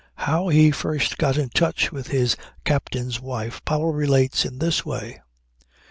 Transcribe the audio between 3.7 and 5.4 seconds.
relates in this way.